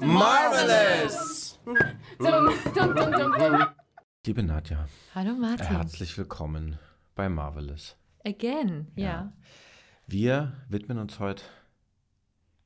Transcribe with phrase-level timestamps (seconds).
[0.00, 1.60] Marvelous!
[4.26, 5.66] Liebe Nadja, Hallo Martin.
[5.66, 6.80] herzlich willkommen
[7.14, 7.96] bei Marvelous.
[8.24, 9.04] Again, ja.
[9.04, 9.32] Ja.
[10.08, 11.44] Wir widmen uns heute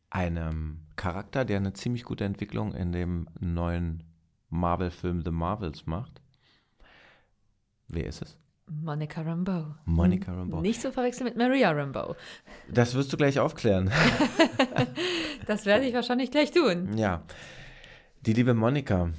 [0.08, 4.04] einem Charakter, der eine ziemlich gute Entwicklung in dem neuen
[4.52, 6.20] Marvel-Film The Marvels macht.
[7.88, 8.38] Wer ist es?
[8.66, 9.74] Monica Rambeau.
[9.84, 10.60] Monica Rambeau.
[10.60, 12.14] Nicht zu verwechseln mit Maria Rambeau.
[12.70, 13.90] Das wirst du gleich aufklären.
[15.46, 16.96] Das werde ich wahrscheinlich gleich tun.
[16.96, 17.22] ja.
[18.24, 19.10] Die liebe Monika.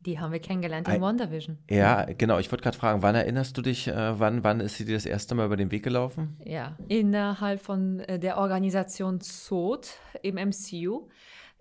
[0.00, 1.58] Die haben wir kennengelernt in WandaVision.
[1.70, 2.38] Ja, genau.
[2.40, 5.06] Ich wollte gerade fragen, wann erinnerst du dich, äh, wann, wann ist sie dir das
[5.06, 6.36] erste Mal über den Weg gelaufen?
[6.44, 6.76] Ja.
[6.88, 11.08] Innerhalb von äh, der Organisation SOT im MCU.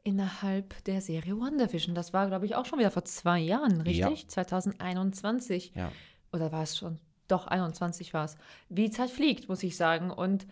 [0.03, 1.95] Innerhalb der Serie WandaVision.
[1.95, 4.27] Das war, glaube ich, auch schon wieder vor zwei Jahren, richtig?
[4.27, 5.71] 2021.
[5.75, 5.91] Ja.
[6.33, 6.99] Oder war es schon?
[7.27, 8.35] Doch, 21 war es.
[8.67, 10.11] Wie Zeit fliegt, muss ich sagen.
[10.11, 10.45] Und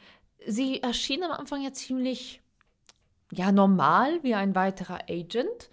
[0.47, 2.41] sie erschien am Anfang ja ziemlich,
[3.31, 5.69] ja, normal, wie ein weiterer Agent.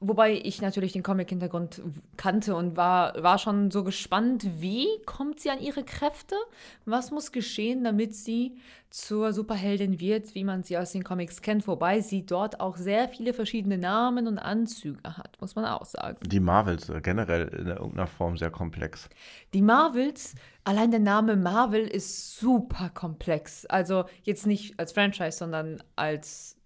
[0.00, 1.82] Wobei ich natürlich den Comic-Hintergrund
[2.16, 6.36] kannte und war, war schon so gespannt, wie kommt sie an ihre Kräfte?
[6.84, 8.58] Was muss geschehen, damit sie
[8.90, 11.66] zur Superheldin wird, wie man sie aus den Comics kennt?
[11.66, 16.18] Wobei sie dort auch sehr viele verschiedene Namen und Anzüge hat, muss man auch sagen.
[16.28, 19.08] Die Marvels äh, generell in irgendeiner Form sehr komplex.
[19.52, 23.66] Die Marvels, allein der Name Marvel ist super komplex.
[23.66, 26.56] Also jetzt nicht als Franchise, sondern als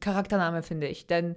[0.00, 1.06] Charaktername, finde ich.
[1.06, 1.34] Denn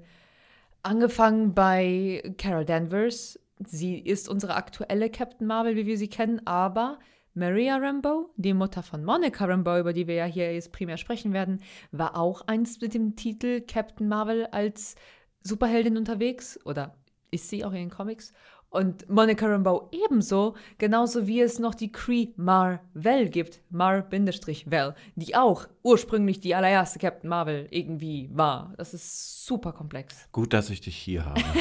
[0.83, 6.99] angefangen bei Carol Danvers, sie ist unsere aktuelle Captain Marvel, wie wir sie kennen, aber
[7.33, 11.31] Maria Rambeau, die Mutter von Monica Rambeau, über die wir ja hier jetzt primär sprechen
[11.31, 14.95] werden, war auch einst mit dem Titel Captain Marvel als
[15.41, 16.95] Superheldin unterwegs oder
[17.31, 18.33] ist sie auch in den Comics.
[18.71, 25.67] Und Monica Rambeau ebenso, genauso wie es noch die Cree Marvel gibt, Mar-Well, die auch
[25.83, 28.73] ursprünglich die allererste Captain Marvel irgendwie war.
[28.77, 30.29] Das ist super komplex.
[30.31, 31.41] Gut, dass ich dich hier habe.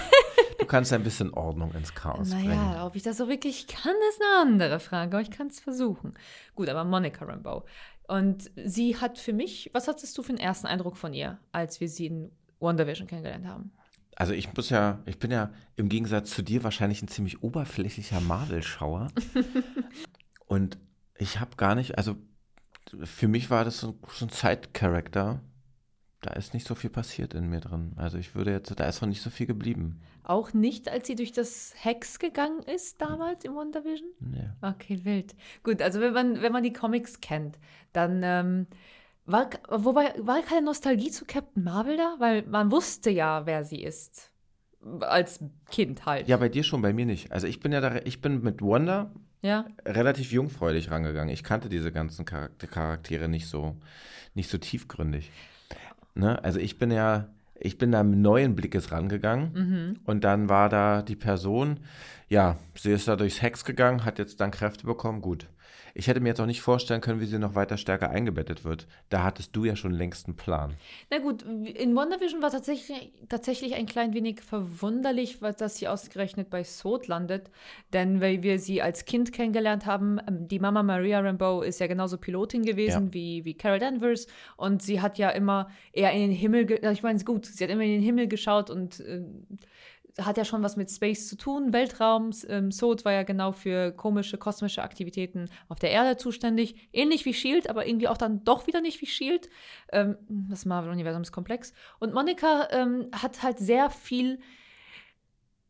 [0.60, 2.50] Du kannst ein bisschen Ordnung ins Chaos bringen.
[2.50, 5.58] Naja, ob ich das so wirklich kann, ist eine andere Frage, aber ich kann es
[5.58, 6.12] versuchen.
[6.54, 7.64] Gut, aber Monica Rambeau.
[8.06, 11.80] Und sie hat für mich, was hattest du für einen ersten Eindruck von ihr, als
[11.80, 12.30] wir sie in
[12.60, 13.72] WandaVision kennengelernt haben?
[14.20, 18.20] Also ich muss ja, ich bin ja im Gegensatz zu dir wahrscheinlich ein ziemlich oberflächlicher
[18.20, 19.08] Marvel-Schauer.
[20.46, 20.76] Und
[21.16, 22.16] ich habe gar nicht, also
[23.02, 25.40] für mich war das so, so ein Side-Character.
[26.20, 27.94] Da ist nicht so viel passiert in mir drin.
[27.96, 30.02] Also ich würde jetzt, da ist noch nicht so viel geblieben.
[30.22, 34.10] Auch nicht, als sie durch das Hex gegangen ist damals im WandaVision?
[34.20, 34.50] Nee.
[34.60, 35.34] Okay, wild.
[35.62, 37.58] Gut, also wenn man, wenn man die Comics kennt,
[37.94, 38.66] dann ähm,
[39.32, 42.16] war, wobei, war keine Nostalgie zu Captain Marvel da?
[42.18, 44.30] Weil man wusste ja, wer sie ist.
[45.00, 46.26] Als Kind halt.
[46.28, 47.32] Ja, bei dir schon, bei mir nicht.
[47.32, 49.10] Also ich bin ja da, ich bin mit Wanda
[49.42, 49.66] Ja?
[49.84, 51.32] relativ jungfräulich rangegangen.
[51.32, 53.76] Ich kannte diese ganzen Charakter Charaktere nicht so,
[54.34, 55.30] nicht so tiefgründig.
[56.14, 56.42] Ne?
[56.42, 59.98] Also ich bin ja, ich bin da mit neuen Blickes rangegangen Mhm.
[60.04, 61.80] und dann war da die Person,
[62.30, 65.46] ja, sie ist da durchs Hex gegangen, hat jetzt dann Kräfte bekommen, gut.
[65.92, 68.86] Ich hätte mir jetzt auch nicht vorstellen können, wie sie noch weiter stärker eingebettet wird.
[69.08, 70.74] Da hattest du ja schon längst einen Plan.
[71.10, 76.48] Na gut, in WandaVision war tatsächlich, tatsächlich ein klein wenig verwunderlich, was- dass sie ausgerechnet
[76.48, 77.50] bei Sod landet.
[77.92, 81.88] Denn weil wir sie als Kind kennengelernt haben, ähm, die Mama Maria Rambeau ist ja
[81.88, 83.12] genauso Pilotin gewesen Ja.
[83.12, 84.28] wie, wie Carol Danvers.
[84.56, 87.82] Und sie hat ja immer eher in den Himmel, ich meine, gut, sie hat immer
[87.82, 89.22] in den Himmel geschaut und äh,
[90.18, 92.30] hat ja schon was mit Space zu tun, Weltraum.
[92.48, 96.88] Ähm, Sod war ja genau für komische kosmische Aktivitäten auf der Erde zuständig.
[96.92, 99.48] Ähnlich wie Shield, aber irgendwie auch dann doch wieder nicht wie Shield.
[99.92, 101.72] Ähm, das Marvel-Universum ist komplex.
[101.98, 104.40] Und Monika ähm, hat halt sehr viel,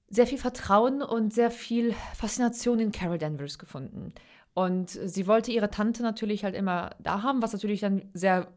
[0.09, 4.13] sehr viel Vertrauen und sehr viel Faszination in Carol Danvers gefunden.
[4.55, 8.49] Und sie wollte ihre Tante natürlich halt immer da haben, was natürlich dann sehr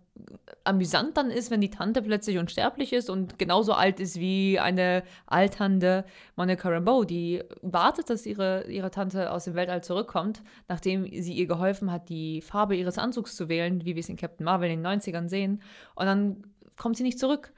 [0.63, 5.03] amüsant dann ist, wenn die Tante plötzlich unsterblich ist und genauso alt ist wie eine
[5.25, 11.33] alternde Monica Rambeau, die wartet, dass ihre, ihre Tante aus dem Weltall zurückkommt, nachdem sie
[11.33, 14.69] ihr geholfen hat, die Farbe ihres Anzugs zu wählen, wie wir es in Captain Marvel
[14.69, 15.61] in den 90ern sehen.
[15.95, 16.43] Und dann
[16.77, 17.51] kommt sie nicht zurück.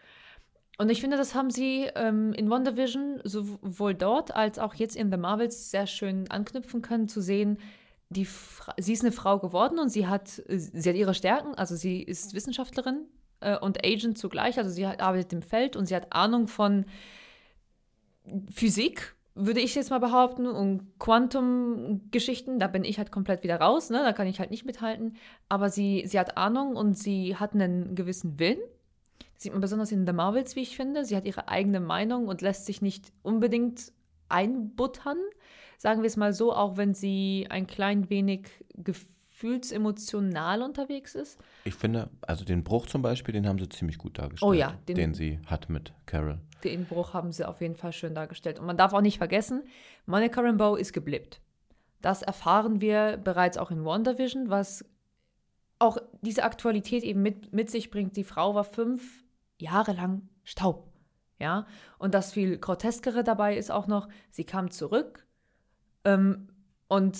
[0.77, 5.09] Und ich finde, das haben sie ähm, in WandaVision sowohl dort als auch jetzt in
[5.09, 7.59] The Marvels sehr schön anknüpfen können, zu sehen,
[8.09, 8.27] die
[8.77, 12.33] sie ist eine Frau geworden und sie hat, sie hat ihre Stärken, also sie ist
[12.33, 13.05] Wissenschaftlerin
[13.39, 16.85] äh, und Agent zugleich, also sie hat, arbeitet im Feld und sie hat Ahnung von
[18.51, 23.89] Physik, würde ich jetzt mal behaupten, und Quantum-Geschichten, da bin ich halt komplett wieder raus,
[23.89, 23.99] ne?
[24.03, 25.17] da kann ich halt nicht mithalten,
[25.49, 28.59] aber sie, sie hat Ahnung und sie hat einen gewissen Willen.
[29.33, 31.03] Das sieht man besonders in The Marvels, wie ich finde.
[31.03, 33.91] Sie hat ihre eigene Meinung und lässt sich nicht unbedingt
[34.29, 35.17] einbuttern,
[35.77, 41.39] sagen wir es mal so, auch wenn sie ein klein wenig gefühlsemotional unterwegs ist.
[41.63, 44.49] Ich finde, also den Bruch zum Beispiel, den haben sie ziemlich gut dargestellt.
[44.49, 46.39] Oh ja, den, den sie hat mit Carol.
[46.63, 48.59] Den Bruch haben sie auf jeden Fall schön dargestellt.
[48.59, 49.63] Und man darf auch nicht vergessen,
[50.05, 51.41] Monica Rambeau ist geblippt.
[52.01, 54.85] Das erfahren wir bereits auch in WandaVision, was
[55.79, 58.15] auch diese Aktualität eben mit, mit sich bringt.
[58.15, 59.23] Die Frau war fünf
[59.57, 60.91] Jahre lang Staub.
[61.39, 61.67] Ja,
[61.97, 65.24] und das viel groteskere dabei ist auch noch, sie kam zurück
[66.05, 66.47] ähm,
[66.87, 67.17] und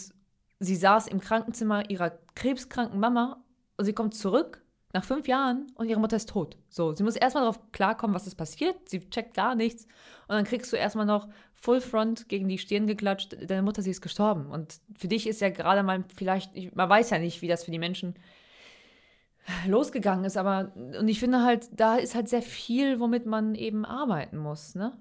[0.59, 3.43] sie saß im Krankenzimmer ihrer krebskranken Mama
[3.77, 4.61] und sie kommt zurück
[4.93, 6.57] nach fünf Jahren und ihre Mutter ist tot.
[6.69, 8.87] So, sie muss erstmal darauf klarkommen, was ist passiert.
[8.87, 9.83] Sie checkt gar nichts.
[10.27, 13.89] Und dann kriegst du erstmal noch Full Front gegen die Stirn geklatscht, deine Mutter, sie
[13.91, 14.45] ist gestorben.
[14.45, 17.71] Und für dich ist ja gerade mal vielleicht, man weiß ja nicht, wie das für
[17.71, 18.15] die Menschen
[19.67, 23.85] losgegangen ist, aber und ich finde halt, da ist halt sehr viel, womit man eben
[23.85, 24.97] arbeiten muss, ne?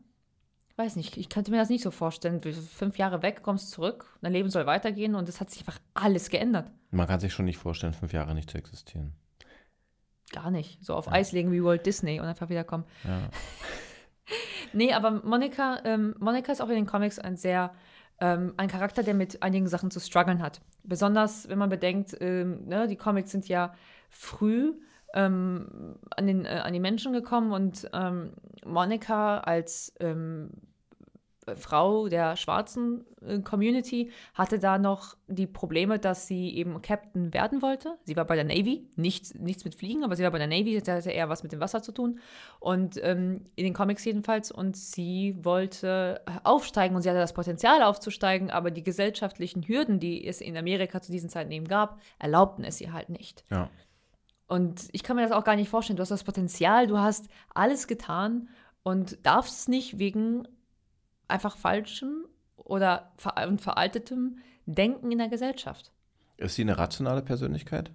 [0.77, 2.41] Weiß nicht, ich könnte mir das nicht so vorstellen.
[2.43, 6.31] Fünf Jahre weg, kommst zurück, dein Leben soll weitergehen und es hat sich einfach alles
[6.31, 6.71] geändert.
[6.91, 9.15] Man kann sich schon nicht vorstellen, fünf Jahre nicht zu existieren.
[10.33, 10.85] Gar nicht.
[10.85, 11.13] So auf ja.
[11.13, 12.85] Eis legen wie Walt Disney und einfach wiederkommen.
[13.05, 13.29] Ja.
[14.73, 17.73] nee, aber Monika, ähm, Monika ist auch in den Comics ein sehr
[18.21, 20.61] ähm, ein Charakter, der mit einigen Sachen zu strugglen hat.
[20.83, 23.75] Besonders, wenn man bedenkt, ähm, ne, die Comics sind ja
[24.11, 24.75] früh
[25.15, 28.33] ähm, an, den, äh, an die Menschen gekommen und ähm,
[28.65, 30.51] Monika als ähm,
[31.57, 37.63] Frau der schwarzen äh, Community hatte da noch die Probleme, dass sie eben Captain werden
[37.63, 37.97] wollte.
[38.05, 40.81] Sie war bei der Navy, nichts, nichts mit Fliegen, aber sie war bei der Navy,
[40.81, 42.19] das hatte eher was mit dem Wasser zu tun.
[42.61, 44.51] Und ähm, in den Comics jedenfalls.
[44.51, 50.27] Und sie wollte aufsteigen und sie hatte das Potenzial aufzusteigen, aber die gesellschaftlichen Hürden, die
[50.27, 53.45] es in Amerika zu diesen Zeiten eben gab, erlaubten es ihr halt nicht.
[53.51, 53.69] Ja.
[54.47, 55.97] Und ich kann mir das auch gar nicht vorstellen.
[55.97, 58.49] Du hast das Potenzial, du hast alles getan
[58.83, 60.47] und darfst es nicht wegen
[61.29, 62.27] einfach falschem
[62.57, 65.93] oder ver veraltetem Denken in der Gesellschaft.
[66.37, 67.91] Ist sie eine rationale Persönlichkeit?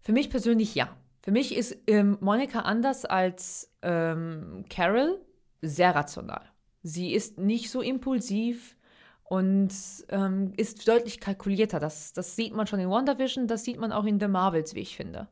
[0.00, 0.96] Für mich persönlich ja.
[1.22, 5.20] Für mich ist ähm, Monika anders als ähm, Carol
[5.62, 6.42] sehr rational.
[6.82, 8.76] Sie ist nicht so impulsiv
[9.24, 9.72] und
[10.10, 11.80] ähm, ist deutlich kalkulierter.
[11.80, 14.80] Das, das sieht man schon in WandaVision, das sieht man auch in The Marvels, wie
[14.80, 15.28] ich finde.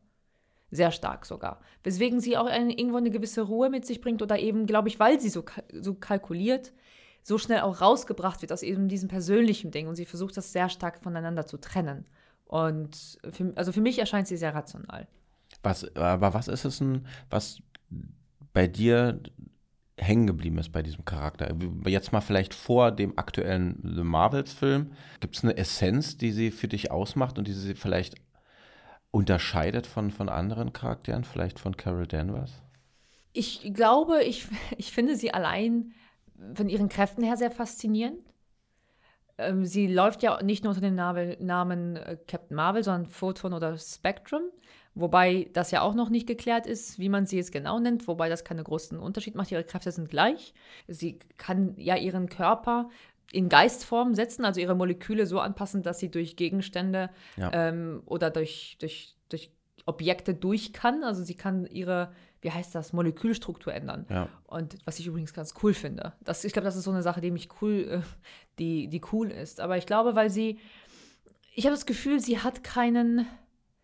[0.72, 1.60] Sehr stark sogar.
[1.84, 4.98] Weswegen sie auch eine, irgendwo eine gewisse Ruhe mit sich bringt oder eben, glaube ich,
[4.98, 6.72] weil sie so, so kalkuliert,
[7.22, 9.86] so schnell auch rausgebracht wird aus eben diesem persönlichen Ding.
[9.86, 12.06] Und sie versucht das sehr stark voneinander zu trennen.
[12.46, 15.06] Und für, also für mich erscheint sie sehr rational.
[15.62, 17.58] Was, aber was ist es denn, was
[18.54, 19.20] bei dir
[19.98, 21.54] hängen geblieben ist bei diesem Charakter?
[21.84, 24.92] Jetzt mal vielleicht vor dem aktuellen The Marvels-Film.
[25.20, 28.14] Gibt es eine Essenz, die sie für dich ausmacht und die sie vielleicht
[29.12, 32.60] unterscheidet von, von anderen Charakteren, vielleicht von Carol Danvers?
[33.32, 35.92] Ich glaube, ich, ich finde sie allein
[36.54, 38.18] von ihren Kräften her sehr faszinierend.
[39.38, 43.78] Ähm, sie läuft ja nicht nur unter dem Namen, äh, Captain Marvel, sondern Photon oder
[43.78, 44.42] Spectrum.
[44.94, 48.28] Wobei das ja auch noch nicht geklärt ist, wie man sie jetzt genau nennt, wobei
[48.28, 49.50] das keinen großen Unterschied macht.
[49.50, 50.52] Ihre Kräfte sind gleich.
[50.86, 52.90] Sie kann ja ihren Körper
[53.32, 57.50] in Geistform setzen, also ihre Moleküle so anpassen, dass sie durch Gegenstände ja.
[57.52, 59.50] ähm, oder durch, durch, durch
[59.86, 61.02] Objekte durch kann.
[61.02, 62.12] Also sie kann ihre,
[62.42, 64.06] wie heißt das, Molekülstruktur ändern.
[64.10, 64.28] Ja.
[64.46, 66.12] Und was ich übrigens ganz cool finde.
[66.20, 68.00] Das, ich glaube, das ist so eine Sache, die mich cool, äh,
[68.58, 69.60] die, die cool ist.
[69.60, 70.58] Aber ich glaube, weil sie,
[71.54, 73.26] ich habe das Gefühl, sie hat keinen.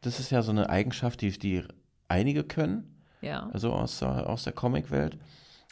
[0.02, 1.64] Das ist ja so eine Eigenschaft, die, die
[2.06, 3.02] einige können.
[3.22, 3.48] Ja.
[3.52, 5.18] Also aus, aus der Comicwelt.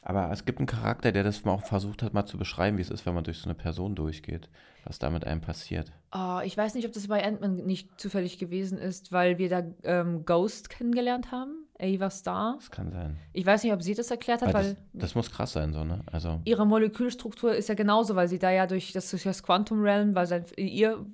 [0.09, 2.83] Aber es gibt einen Charakter, der das mal auch versucht hat, mal zu beschreiben, wie
[2.83, 4.49] es ist, wenn man durch so eine Person durchgeht,
[4.85, 5.91] was da mit einem passiert.
[6.15, 9.65] Oh, ich weiß nicht, ob das bei Ant-Man nicht zufällig gewesen ist, weil wir da
[9.83, 12.55] ähm, Ghost kennengelernt haben, Ava Star.
[12.57, 13.17] Das kann sein.
[13.33, 14.67] Ich weiß nicht, ob sie das erklärt hat, weil.
[14.67, 16.05] weil das, das, muss krass sein, so, ne?
[16.07, 16.41] Also.
[16.45, 20.15] Ihre Molekülstruktur ist ja genauso, weil sie da ja durch das, durch das Quantum Realm,
[20.15, 21.05] weil sein, ihr.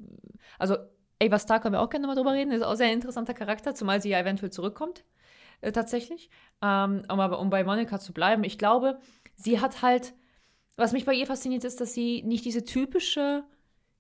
[0.59, 0.77] Also,
[1.19, 3.75] Ava Star können wir auch gerne mal drüber reden, ist auch ein sehr interessanter Charakter,
[3.75, 5.03] zumal sie ja eventuell zurückkommt
[5.63, 6.29] äh, tatsächlich.
[6.61, 8.99] Ähm, aber um bei Monika zu bleiben, ich glaube,
[9.35, 10.13] sie hat halt,
[10.77, 13.45] was mich bei ihr fasziniert, ist, dass sie nicht diese typische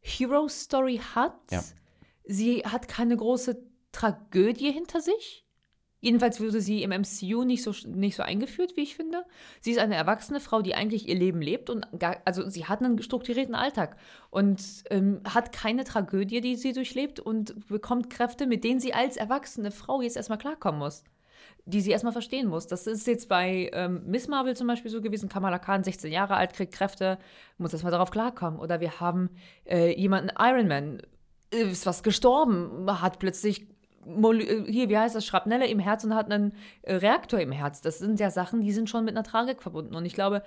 [0.00, 1.35] Hero-Story hat.
[1.50, 1.62] Ja.
[2.25, 5.47] Sie hat keine große Tragödie hinter sich.
[6.00, 9.25] Jedenfalls wurde sie im MCU nicht so, nicht so eingeführt, wie ich finde.
[9.61, 12.83] Sie ist eine erwachsene Frau, die eigentlich ihr Leben lebt und gar, also sie hat
[12.83, 13.97] einen strukturierten Alltag
[14.31, 19.16] und ähm, hat keine Tragödie, die sie durchlebt und bekommt Kräfte, mit denen sie als
[19.16, 21.04] erwachsene Frau jetzt erstmal klarkommen muss
[21.65, 22.67] die sie erstmal verstehen muss.
[22.67, 25.29] Das ist jetzt bei ähm, Miss Marvel zum Beispiel so gewesen.
[25.29, 27.19] Kamala Khan, 16 Jahre alt, kriegt Kräfte,
[27.59, 28.59] muss erstmal darauf klarkommen.
[28.59, 29.31] Oder wir haben
[29.65, 31.03] äh, jemanden, Iron Man,
[31.51, 33.69] ist was gestorben, hat plötzlich
[34.07, 37.81] äh, hier, wie heißt das, Schrapnelle im Herz und hat einen äh, Reaktor im Herz.
[37.81, 39.95] Das sind ja Sachen, die sind schon mit einer Tragik verbunden.
[39.95, 40.43] Und ich glaube,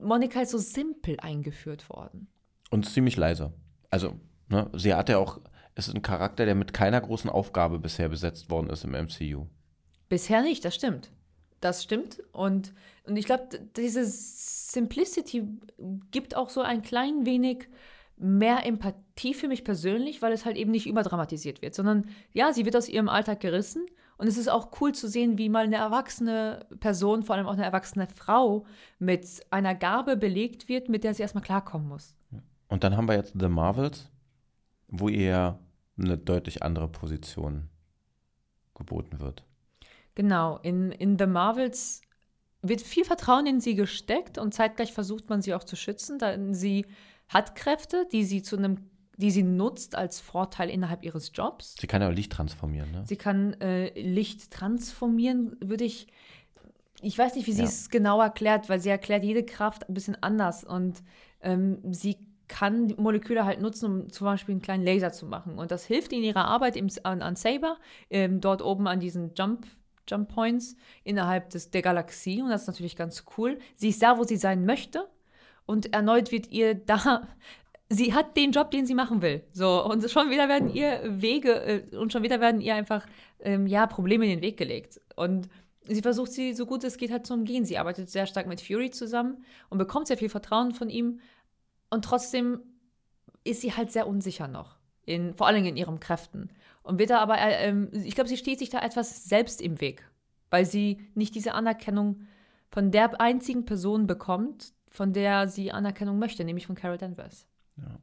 [0.00, 2.28] Monika ist so simpel eingeführt worden.
[2.70, 3.52] Und ziemlich leise.
[3.90, 4.14] Also,
[4.48, 5.40] ne, sie hat ja auch,
[5.74, 9.46] ist ein Charakter, der mit keiner großen Aufgabe bisher besetzt worden ist im MCU.
[10.08, 11.10] Bisher nicht, das stimmt.
[11.60, 12.22] Das stimmt.
[12.32, 15.48] Und, und ich glaube, diese Simplicity
[16.10, 17.68] gibt auch so ein klein wenig
[18.16, 22.64] mehr Empathie für mich persönlich, weil es halt eben nicht überdramatisiert wird, sondern ja, sie
[22.64, 25.76] wird aus ihrem Alltag gerissen und es ist auch cool zu sehen, wie mal eine
[25.76, 28.66] erwachsene Person, vor allem auch eine erwachsene Frau,
[28.98, 32.14] mit einer Gabe belegt wird, mit der sie erstmal klarkommen muss.
[32.68, 34.10] Und dann haben wir jetzt The Marvels,
[34.88, 35.58] wo ihr
[35.98, 37.68] eine deutlich andere Position
[38.74, 39.44] geboten wird.
[40.14, 42.00] Genau, in, in The Marvels
[42.62, 46.54] wird viel Vertrauen in sie gesteckt und zeitgleich versucht man sie auch zu schützen, denn
[46.54, 46.86] sie
[47.28, 51.76] hat Kräfte, die sie zu einem die sie nutzt als Vorteil innerhalb ihres Jobs.
[51.80, 53.04] Sie kann ja auch Licht transformieren, ne?
[53.06, 56.08] Sie kann äh, Licht transformieren, würde ich.
[57.00, 57.68] Ich weiß nicht, wie sie ja.
[57.68, 61.02] es genau erklärt, weil sie erklärt jede Kraft ein bisschen anders und
[61.42, 62.16] ähm, sie
[62.48, 65.58] kann Moleküle halt nutzen, um zum Beispiel einen kleinen Laser zu machen.
[65.58, 67.78] Und das hilft in ihrer Arbeit im, an, an Saber,
[68.10, 69.66] ähm, dort oben an diesen Jump
[70.08, 73.58] Jump Points innerhalb des, der Galaxie und das ist natürlich ganz cool.
[73.76, 75.08] Sie ist da, wo sie sein möchte
[75.66, 77.26] und erneut wird ihr da,
[77.88, 79.44] sie hat den Job, den sie machen will.
[79.52, 81.52] So und schon wieder werden ihr Wege
[81.92, 83.06] äh, und schon wieder werden ihr einfach
[83.40, 85.48] ähm, ja Probleme in den Weg gelegt und
[85.86, 87.64] sie versucht sie so gut es geht halt zu umgehen.
[87.64, 91.20] Sie arbeitet sehr stark mit Fury zusammen und bekommt sehr viel Vertrauen von ihm
[91.90, 92.60] und trotzdem
[93.44, 94.76] ist sie halt sehr unsicher noch.
[95.06, 96.50] In, vor allem in ihren Kräften.
[96.84, 99.80] Und wird da aber, äh, ähm, ich glaube, sie steht sich da etwas selbst im
[99.80, 100.08] Weg,
[100.50, 102.20] weil sie nicht diese Anerkennung
[102.70, 107.48] von der einzigen Person bekommt, von der sie Anerkennung möchte, nämlich von Carol Danvers.
[107.78, 107.98] Ja.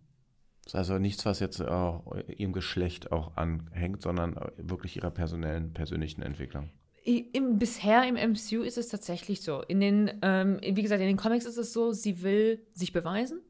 [0.64, 5.12] Das ist also nichts, was jetzt äh, ihrem Geschlecht auch anhängt, sondern äh, wirklich ihrer
[5.12, 6.70] personellen, persönlichen Entwicklung.
[7.04, 9.62] Im, bisher im MCU ist es tatsächlich so.
[9.62, 13.42] In den, ähm, wie gesagt, in den Comics ist es so, sie will sich beweisen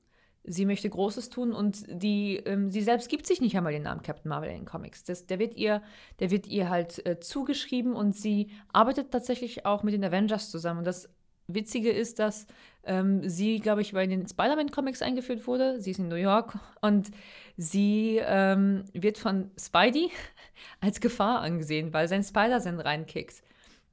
[0.44, 4.02] sie möchte Großes tun und die, ähm, sie selbst gibt sich nicht einmal den Namen
[4.02, 5.04] Captain Marvel in den Comics.
[5.04, 5.82] Das, der, wird ihr,
[6.20, 10.80] der wird ihr halt äh, zugeschrieben und sie arbeitet tatsächlich auch mit den Avengers zusammen.
[10.80, 11.10] Und das
[11.48, 12.48] Witzige ist, dass
[12.84, 15.80] ähm, sie, glaube ich, bei den Spider-Man-Comics eingeführt wurde.
[15.82, 17.12] Sie ist in New York und
[17.58, 20.10] sie ähm, wird von Spidey
[20.80, 23.44] als Gefahr angesehen, weil sein Spider-Sen reinkickt.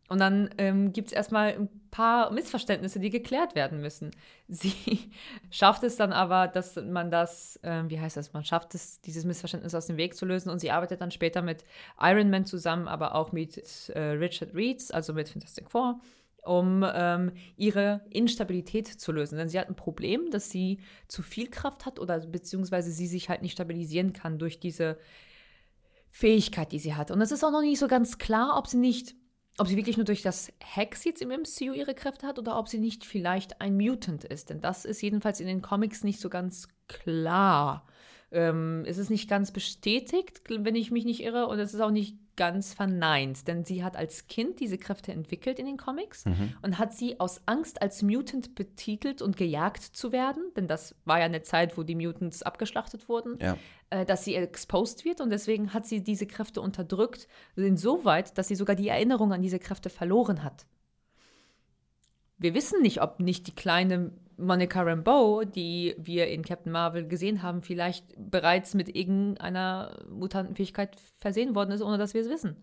[0.09, 4.11] Und dann ähm, gibt es erstmal ein paar Missverständnisse, die geklärt werden müssen.
[4.49, 5.11] Sie
[5.51, 9.27] schafft es dann aber, dass man das, äh, wie heißt das, man schafft es, dieses
[9.27, 11.65] Missverständnis aus dem Weg zu lösen und sie arbeitet dann später mit
[12.01, 16.01] Iron Man zusammen, aber auch mit äh, Richard Reeds, also mit Fantastic Four,
[16.43, 19.37] um ähm, ihre Instabilität zu lösen.
[19.37, 23.29] Denn sie hat ein Problem, dass sie zu viel Kraft hat oder beziehungsweise sie sich
[23.29, 24.97] halt nicht stabilisieren kann durch diese
[26.11, 27.11] Fähigkeit, die sie hat.
[27.11, 29.15] Und es ist auch noch nicht so ganz klar, ob sie nicht
[29.59, 32.69] ob sie wirklich nur durch das Hex jetzt im MCU ihre Kräfte hat oder ob
[32.69, 34.51] sie nicht vielleicht ein Mutant ist.
[34.51, 37.87] Denn das ist jedenfalls in den Comics nicht so ganz klar.
[38.31, 41.91] Ähm, es ist nicht ganz bestätigt, wenn ich mich nicht irre, und es ist auch
[41.91, 46.55] nicht ganz verneint, denn sie hat als Kind diese Kräfte entwickelt in den Comics mhm.
[46.63, 51.19] und hat sie aus Angst als Mutant betitelt und gejagt zu werden, denn das war
[51.19, 53.57] ja eine Zeit, wo die Mutants abgeschlachtet wurden, ja.
[53.91, 58.55] Äh, dass sie exposed wird und deswegen hat sie diese Kräfte unterdrückt, insoweit, dass sie
[58.55, 60.67] sogar die Erinnerung an diese Kräfte verloren hat.
[62.37, 67.43] Wir wissen nicht, ob nicht die kleine Monica Rambeau, die wir in Captain Marvel gesehen
[67.43, 72.57] haben, vielleicht bereits mit irgendeiner Mutantenfähigkeit versehen worden ist, ohne dass wir es wissen.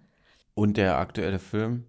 [0.54, 1.86] Und der aktuelle Film,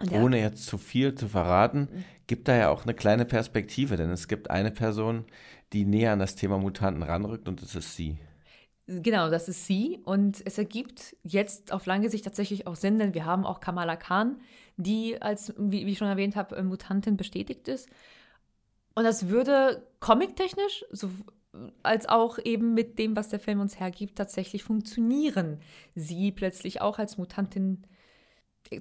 [0.00, 1.88] der, ohne jetzt zu viel zu verraten,
[2.26, 5.26] gibt da ja auch eine kleine Perspektive, denn es gibt eine Person,
[5.74, 8.18] die näher an das Thema Mutanten ranrückt und das ist sie.
[8.86, 10.00] Genau, das ist sie.
[10.04, 13.96] Und es ergibt jetzt auf lange Sicht tatsächlich auch Sinn, denn wir haben auch Kamala
[13.96, 14.40] Khan,
[14.76, 17.88] die als, wie, wie ich schon erwähnt habe, Mutantin bestätigt ist.
[18.94, 21.10] Und das würde comic-technisch, so,
[21.82, 25.60] als auch eben mit dem, was der Film uns hergibt, tatsächlich funktionieren.
[25.94, 27.86] Sie plötzlich auch als Mutantin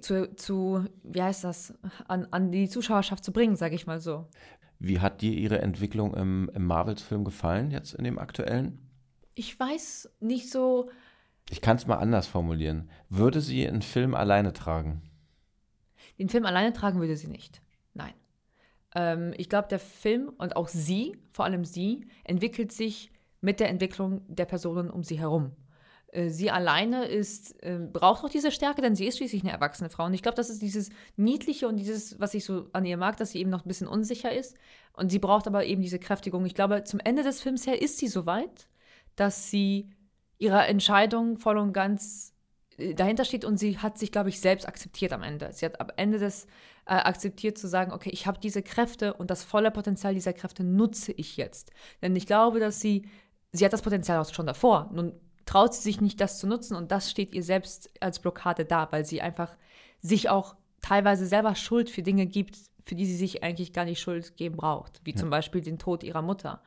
[0.01, 1.73] zu, zu wie heißt das,
[2.07, 4.27] an, an die Zuschauerschaft zu bringen, sage ich mal so.
[4.79, 8.79] Wie hat dir ihre Entwicklung im, im Marvels-Film gefallen, jetzt in dem aktuellen?
[9.35, 10.89] Ich weiß nicht so.
[11.49, 12.89] Ich kann es mal anders formulieren.
[13.09, 15.01] Würde sie einen Film alleine tragen?
[16.19, 17.61] Den Film alleine tragen würde sie nicht.
[17.93, 18.13] Nein.
[18.95, 23.11] Ähm, ich glaube, der Film und auch sie, vor allem sie, entwickelt sich
[23.41, 25.55] mit der Entwicklung der Personen um sie herum.
[26.11, 29.89] Äh, sie alleine ist, äh, braucht noch diese Stärke, denn sie ist schließlich eine erwachsene
[29.89, 30.05] Frau.
[30.05, 33.17] Und ich glaube, das ist dieses Niedliche und dieses, was ich so an ihr mag,
[33.17, 34.55] dass sie eben noch ein bisschen unsicher ist.
[34.93, 36.45] Und sie braucht aber eben diese Kräftigung.
[36.45, 38.67] Ich glaube, zum Ende des Films her ist sie so weit,
[39.15, 39.89] dass sie
[40.37, 42.33] ihrer Entscheidung voll und ganz
[42.77, 45.51] äh, dahinter steht und sie hat sich, glaube ich, selbst akzeptiert am Ende.
[45.51, 46.45] Sie hat am Ende des
[46.85, 50.63] äh, akzeptiert zu sagen, okay, ich habe diese Kräfte und das volle Potenzial dieser Kräfte
[50.63, 51.71] nutze ich jetzt.
[52.01, 53.07] Denn ich glaube, dass sie,
[53.51, 54.89] sie hat das Potenzial auch schon davor.
[54.93, 55.13] Nun
[55.45, 58.91] traut sie sich nicht, das zu nutzen und das steht ihr selbst als Blockade da,
[58.91, 59.55] weil sie einfach
[60.01, 63.99] sich auch teilweise selber Schuld für Dinge gibt, für die sie sich eigentlich gar nicht
[63.99, 65.17] Schuld geben braucht, wie ja.
[65.17, 66.61] zum Beispiel den Tod ihrer Mutter,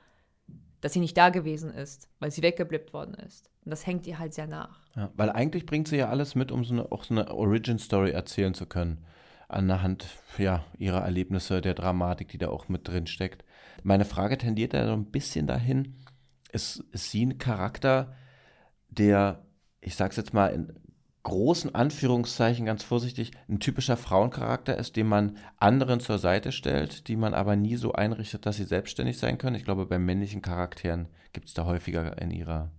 [0.84, 3.48] dass sie nicht da gewesen ist, weil sie weggeblippt worden ist.
[3.64, 4.82] Und das hängt ihr halt sehr nach.
[4.94, 8.10] Ja, weil eigentlich bringt sie ja alles mit, um so eine, auch so eine Origin-Story
[8.10, 9.02] erzählen zu können.
[9.48, 13.46] Anhand ja, ihrer Erlebnisse, der Dramatik, die da auch mit drin steckt.
[13.82, 15.94] Meine Frage tendiert da so ein bisschen dahin,
[16.52, 18.14] ist, ist sie ein Charakter,
[18.90, 19.42] der,
[19.80, 20.78] ich sag's jetzt mal in
[21.24, 27.16] großen Anführungszeichen ganz vorsichtig, ein typischer Frauencharakter ist, den man anderen zur Seite stellt, die
[27.16, 29.56] man aber nie so einrichtet, dass sie selbstständig sein können.
[29.56, 32.70] Ich glaube, bei männlichen Charakteren gibt es da häufiger in ihrer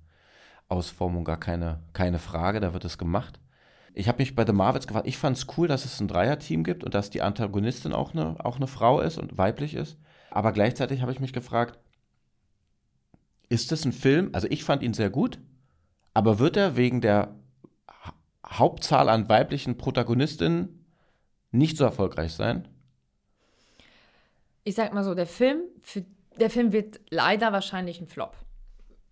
[0.70, 3.40] Ausformung gar keine, keine Frage, da wird es gemacht.
[3.94, 6.64] Ich habe mich bei The Marvels gefragt, ich fand es cool, dass es ein Dreierteam
[6.64, 9.98] gibt und dass die Antagonistin auch eine, auch eine Frau ist und weiblich ist.
[10.30, 11.80] Aber gleichzeitig habe ich mich gefragt,
[13.50, 14.30] ist das ein Film?
[14.34, 15.40] Also ich fand ihn sehr gut,
[16.14, 17.36] aber wird er wegen der
[18.48, 20.86] Hauptzahl an weiblichen Protagonistinnen
[21.52, 22.68] nicht so erfolgreich sein?
[24.64, 26.04] Ich sag mal so, der Film, für,
[26.40, 28.36] der Film wird leider wahrscheinlich ein Flop.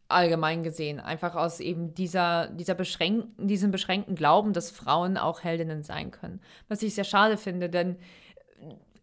[0.08, 1.00] Allgemein gesehen.
[1.00, 6.42] Einfach aus eben dieser, dieser beschränkten, diesem beschränkten Glauben, dass Frauen auch Heldinnen sein können.
[6.68, 7.98] Was ich sehr schade finde, denn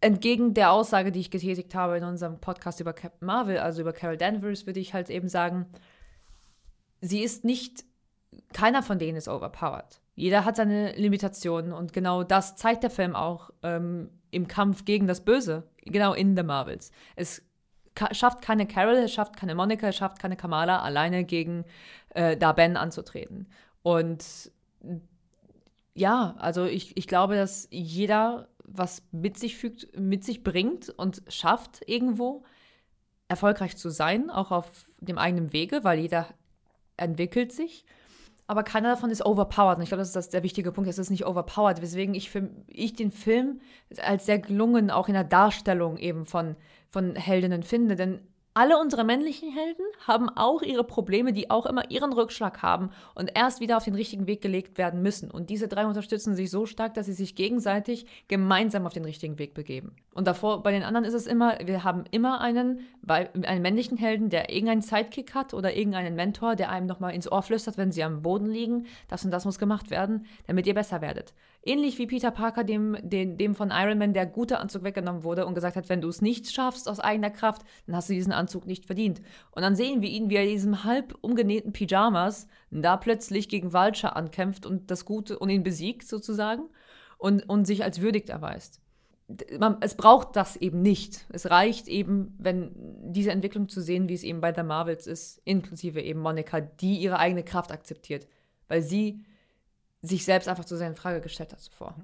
[0.01, 3.93] entgegen der Aussage, die ich getätigt habe in unserem Podcast über Captain Marvel, also über
[3.93, 5.67] Carol Danvers, würde ich halt eben sagen,
[7.01, 7.85] sie ist nicht,
[8.51, 10.00] keiner von denen ist overpowered.
[10.15, 15.07] Jeder hat seine Limitationen und genau das zeigt der Film auch ähm, im Kampf gegen
[15.07, 16.91] das Böse, genau in The Marvels.
[17.15, 17.41] Es
[18.11, 21.65] schafft keine Carol, es schafft keine Monica, es schafft keine Kamala, alleine gegen
[22.09, 23.47] äh, Da Ben anzutreten.
[23.83, 24.51] Und
[25.93, 31.21] ja, also ich, ich glaube, dass jeder was mit sich fügt, mit sich bringt und
[31.27, 32.43] schafft irgendwo
[33.27, 36.27] erfolgreich zu sein, auch auf dem eigenen Wege, weil jeder
[36.97, 37.85] entwickelt sich
[38.51, 39.77] aber keiner davon ist overpowered.
[39.77, 40.89] Und ich glaube, das ist das, der wichtige Punkt.
[40.89, 43.61] Es ist nicht overpowered, weswegen ich, für, ich den Film
[44.03, 46.57] als sehr gelungen auch in der Darstellung eben von,
[46.89, 47.95] von Heldinnen finde.
[47.95, 48.19] Denn
[48.53, 53.31] alle unsere männlichen Helden haben auch ihre Probleme, die auch immer ihren Rückschlag haben und
[53.33, 55.31] erst wieder auf den richtigen Weg gelegt werden müssen.
[55.31, 59.39] Und diese drei unterstützen sich so stark, dass sie sich gegenseitig gemeinsam auf den richtigen
[59.39, 59.95] Weg begeben.
[60.13, 64.29] Und davor, bei den anderen ist es immer, wir haben immer einen, einen männlichen Helden,
[64.29, 68.03] der irgendeinen Sidekick hat oder irgendeinen Mentor, der einem nochmal ins Ohr flüstert, wenn sie
[68.03, 68.85] am Boden liegen.
[69.07, 71.33] Das und das muss gemacht werden, damit ihr besser werdet.
[71.63, 75.45] Ähnlich wie Peter Parker, dem, dem, dem von Iron Man der gute Anzug weggenommen wurde
[75.45, 78.33] und gesagt hat, wenn du es nicht schaffst aus eigener Kraft, dann hast du diesen
[78.33, 79.21] Anzug nicht verdient.
[79.51, 83.73] Und dann sehen wir ihn, wie er in diesem halb umgenähten Pyjamas da plötzlich gegen
[83.73, 86.63] Vulture ankämpft und das Gute und ihn besiegt sozusagen
[87.19, 88.81] und, und sich als würdigt erweist.
[89.59, 91.27] Man, es braucht das eben nicht.
[91.29, 92.71] Es reicht eben, wenn
[93.13, 96.97] diese Entwicklung zu sehen, wie es eben bei The Marvels ist, inklusive eben Monika, die
[96.97, 98.27] ihre eigene Kraft akzeptiert.
[98.67, 99.23] Weil sie
[100.01, 101.95] sich selbst einfach zu sehr in Frage gestellt hat zuvor.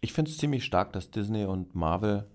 [0.00, 2.26] Ich finde es ziemlich stark, dass Disney und Marvel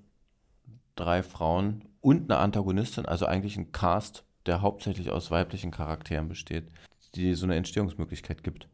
[0.96, 6.70] drei Frauen und eine Antagonistin, also eigentlich ein Cast, der hauptsächlich aus weiblichen Charakteren besteht,
[7.16, 8.68] die so eine Entstehungsmöglichkeit gibt.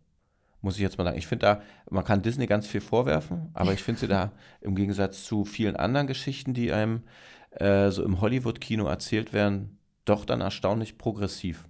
[0.61, 1.17] Muss ich jetzt mal sagen.
[1.17, 4.75] Ich finde da, man kann Disney ganz viel vorwerfen, aber ich finde sie da im
[4.75, 7.03] Gegensatz zu vielen anderen Geschichten, die einem
[7.51, 11.67] äh, so im Hollywood-Kino erzählt werden, doch dann erstaunlich progressiv.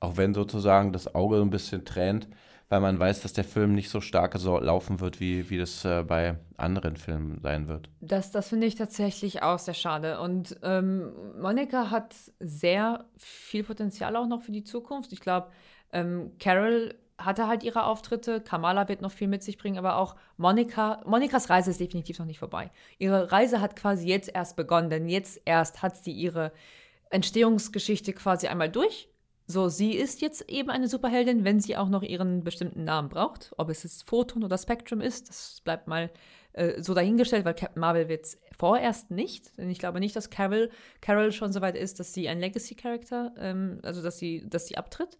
[0.00, 2.28] Auch wenn sozusagen das Auge so ein bisschen tränt,
[2.68, 5.84] weil man weiß, dass der Film nicht so stark so laufen wird, wie, wie das
[5.84, 7.88] äh, bei anderen Filmen sein wird.
[8.00, 10.20] Das, das finde ich tatsächlich auch sehr schade.
[10.20, 15.12] Und ähm, Monika hat sehr viel Potenzial auch noch für die Zukunft.
[15.12, 15.48] Ich glaube,
[15.92, 20.14] ähm, Carol hatte halt ihre Auftritte, Kamala wird noch viel mit sich bringen, aber auch
[20.36, 22.70] Monika, Monikas Reise ist definitiv noch nicht vorbei.
[22.98, 26.52] Ihre Reise hat quasi jetzt erst begonnen, denn jetzt erst hat sie ihre
[27.10, 29.08] Entstehungsgeschichte quasi einmal durch
[29.50, 33.54] so, sie ist jetzt eben eine Superheldin, wenn sie auch noch ihren bestimmten Namen braucht.
[33.56, 36.10] Ob es jetzt Photon oder Spectrum ist, das bleibt mal
[36.52, 39.56] äh, so dahingestellt, weil Captain Marvel wird es vorerst nicht.
[39.56, 40.68] Denn ich glaube nicht, dass Carol,
[41.00, 44.76] Carol schon so weit ist, dass sie ein Legacy-Charakter, ähm, also dass sie, dass sie
[44.76, 45.16] abtritt.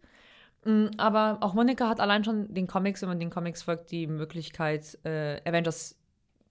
[0.67, 4.07] Mhm, aber auch Monika hat allein schon den Comics, wenn man den Comics folgt, die
[4.07, 5.99] Möglichkeit, äh, Avengers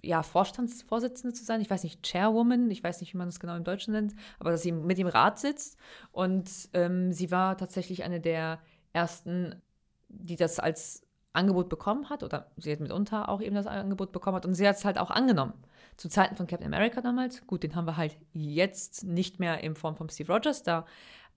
[0.03, 1.61] ja, Vorstandsvorsitzende zu sein.
[1.61, 4.51] Ich weiß nicht, Chairwoman, ich weiß nicht, wie man das genau im Deutschen nennt, aber
[4.51, 5.77] dass sie mit dem Rat sitzt.
[6.11, 8.59] Und ähm, sie war tatsächlich eine der
[8.93, 9.61] ersten,
[10.09, 14.37] die das als Angebot bekommen hat, oder sie hat mitunter auch eben das Angebot bekommen
[14.37, 15.53] hat, und sie hat es halt auch angenommen.
[15.95, 19.75] Zu Zeiten von Captain America damals, gut, den haben wir halt jetzt nicht mehr in
[19.75, 20.85] Form von Steve Rogers da,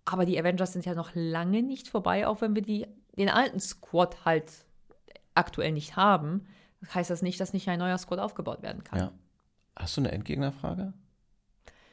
[0.04, 3.60] aber die Avengers sind ja noch lange nicht vorbei, auch wenn wir die, den alten
[3.60, 4.50] Squad halt
[5.34, 6.46] aktuell nicht haben,
[6.94, 8.98] heißt das nicht, dass nicht ein neuer Squad aufgebaut werden kann.
[8.98, 9.12] Ja.
[9.76, 10.92] Hast du eine Endgegnerfrage?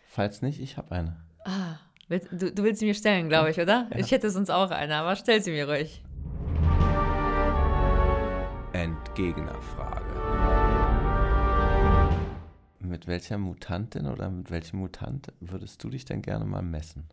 [0.08, 1.18] Falls nicht, ich habe eine.
[1.44, 1.76] Ah,
[2.10, 3.88] du, du willst sie mir stellen, glaube ich, oder?
[3.92, 3.98] Ja.
[3.98, 6.04] Ich hätte sonst auch eine, aber stell sie mir ruhig.
[8.74, 10.06] Endgegnerfrage.
[12.80, 17.10] Mit welcher Mutantin oder mit welchem Mutant würdest du dich denn gerne mal messen?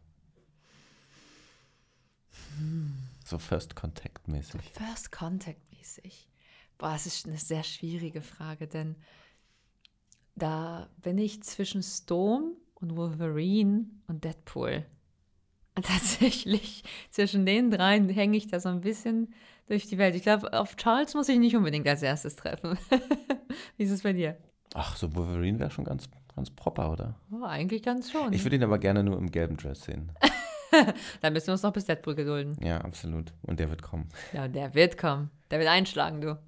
[3.24, 4.60] So First Contact mäßig.
[4.72, 6.28] First Contact mäßig.
[6.84, 8.96] Boah, das ist eine sehr schwierige Frage, denn
[10.36, 14.84] da bin ich zwischen Storm und Wolverine und Deadpool.
[15.76, 19.32] Und tatsächlich, zwischen den dreien hänge ich da so ein bisschen
[19.66, 20.14] durch die Welt.
[20.14, 22.78] Ich glaube, auf Charles muss ich nicht unbedingt als erstes treffen.
[23.78, 24.36] Wie ist es bei dir?
[24.74, 27.18] Ach, so Wolverine wäre schon ganz, ganz proper, oder?
[27.32, 28.30] Oh, eigentlich ganz schon.
[28.34, 30.12] Ich würde ihn aber gerne nur im gelben Dress sehen.
[31.22, 32.58] Dann müssen wir uns noch bis Deadpool gedulden.
[32.62, 33.32] Ja, absolut.
[33.40, 34.10] Und der wird kommen.
[34.34, 35.30] Ja, der wird kommen.
[35.50, 36.38] Der wird einschlagen, du.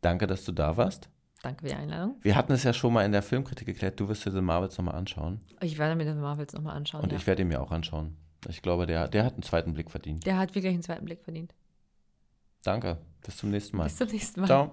[0.00, 1.08] Danke, dass du da warst.
[1.42, 2.16] Danke für die Einladung.
[2.22, 4.76] Wir hatten es ja schon mal in der Filmkritik geklärt, du wirst dir The Marvels
[4.78, 5.40] nochmal anschauen.
[5.60, 7.02] Ich werde mir den Marvels nochmal anschauen.
[7.04, 7.18] Und ja.
[7.18, 8.16] ich werde ihn mir auch anschauen.
[8.48, 10.26] Ich glaube, der, der hat einen zweiten Blick verdient.
[10.26, 11.54] Der hat wirklich einen zweiten Blick verdient.
[12.62, 12.98] Danke.
[13.24, 13.84] Bis zum nächsten Mal.
[13.84, 14.46] Bis zum nächsten Mal.
[14.46, 14.70] Ciao.